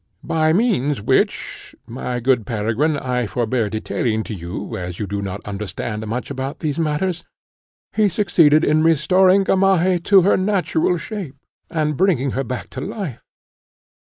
By 0.23 0.51
means, 0.51 0.99
which, 0.99 1.75
my 1.85 2.19
good 2.19 2.43
Peregrine, 2.47 2.97
I 2.97 3.27
forbear 3.27 3.69
detailing 3.69 4.23
to 4.23 4.33
you, 4.33 4.75
as 4.75 4.97
you 4.97 5.05
do 5.05 5.21
not 5.21 5.45
understand 5.45 6.07
much 6.07 6.31
about 6.31 6.57
these 6.57 6.79
matters, 6.79 7.23
he 7.93 8.09
succeeded 8.09 8.63
in 8.63 8.81
restoring 8.81 9.43
Gamaheh 9.43 9.99
to 10.05 10.23
her 10.23 10.37
natural 10.37 10.97
shape, 10.97 11.35
and 11.69 11.97
bringing 11.97 12.31
her 12.31 12.43
back 12.43 12.69
to 12.71 12.81
life. 12.81 13.21